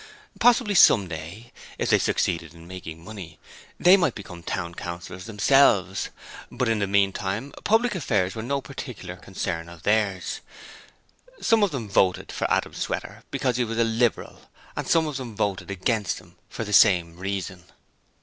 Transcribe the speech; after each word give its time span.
Possibly, 0.39 0.73
some 0.73 1.07
day, 1.07 1.53
if 1.77 1.91
they 1.91 1.99
succeeded 1.99 2.55
in 2.55 2.65
making 2.67 3.03
money, 3.03 3.37
they 3.79 3.97
might 3.97 4.15
become 4.15 4.41
town 4.41 4.73
councillors 4.73 5.25
themselves! 5.25 6.09
but 6.51 6.67
in 6.67 6.79
the 6.79 6.87
meantime 6.87 7.51
public 7.63 7.93
affairs 7.93 8.33
were 8.33 8.41
no 8.41 8.61
particular 8.61 9.15
concern 9.15 9.69
of 9.69 9.83
theirs. 9.83 10.41
So 11.37 11.43
some 11.43 11.61
of 11.61 11.69
them 11.69 11.87
voted 11.87 12.31
for 12.31 12.49
Adam 12.51 12.73
Sweater 12.73 13.21
because 13.29 13.57
he 13.57 13.63
was 13.63 13.77
a 13.77 13.83
Liberal 13.83 14.49
and 14.75 14.87
some 14.87 15.05
of 15.05 15.17
them 15.17 15.35
voted 15.35 15.69
against 15.69 16.17
him 16.17 16.35
for 16.49 16.63
the 16.63 16.73
same 16.73 17.17
'reason'. 17.17 17.65